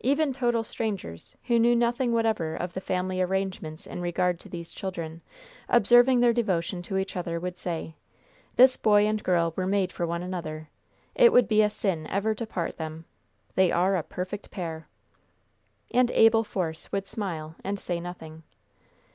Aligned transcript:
Even 0.00 0.32
total 0.32 0.64
strangers, 0.64 1.36
who 1.48 1.58
knew 1.58 1.76
nothing 1.76 2.10
whatever 2.14 2.54
of 2.56 2.72
the 2.72 2.80
family 2.80 3.20
arrangements 3.20 3.86
in 3.86 4.00
regard 4.00 4.40
to 4.40 4.48
these 4.48 4.70
children, 4.72 5.20
observing 5.68 6.20
their 6.20 6.32
devotion 6.32 6.80
to 6.80 6.96
each 6.96 7.14
other, 7.14 7.38
would 7.38 7.58
say: 7.58 7.94
"This 8.54 8.78
boy 8.78 9.06
and 9.06 9.22
girl 9.22 9.52
were 9.54 9.66
made 9.66 9.92
for 9.92 10.06
one 10.06 10.22
another. 10.22 10.70
It 11.14 11.30
would 11.30 11.46
be 11.46 11.60
a 11.60 11.68
sin 11.68 12.06
ever 12.06 12.34
to 12.36 12.46
part 12.46 12.78
them. 12.78 13.04
They 13.54 13.70
are 13.70 13.96
a 13.96 14.02
perfect 14.02 14.50
pair." 14.50 14.88
And 15.90 16.10
Abel 16.12 16.42
Force 16.42 16.90
would 16.90 17.06
smile 17.06 17.54
and 17.62 17.78
say 17.78 18.00
nothing. 18.00 18.44